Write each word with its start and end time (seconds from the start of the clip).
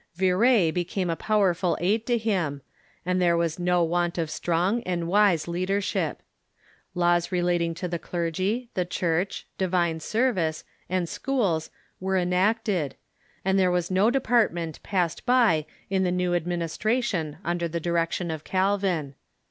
Viret 0.17 0.73
became 0.73 1.11
a 1.11 1.15
powerful 1.15 1.77
aid 1.79 2.07
to 2.07 2.17
him, 2.17 2.63
and 3.05 3.21
there 3.21 3.37
was 3.37 3.59
no 3.59 3.83
want 3.83 4.17
of 4.17 4.31
strong 4.31 4.81
and 4.81 5.07
wise 5.07 5.47
leadership. 5.47 6.23
Laws 6.95 7.31
relating 7.31 7.75
to 7.75 7.87
the 7.87 7.99
clergy, 7.99 8.71
the 8.73 8.83
church, 8.83 9.45
divine 9.59 9.99
service, 9.99 10.63
and 10.89 11.07
schools 11.07 11.69
were 11.99 12.17
enacted, 12.17 12.95
and 13.45 13.59
there 13.59 13.69
was 13.69 13.91
no 13.91 14.09
department 14.09 14.81
passed 14.81 15.23
by 15.23 15.67
in 15.87 16.03
the 16.03 16.11
new 16.11 16.31
administra 16.31 17.03
tion 17.03 17.37
under 17.45 17.67
the 17.67 17.79
direction 17.79 18.31
of 18.31 18.43
Calvin. 18.43 19.13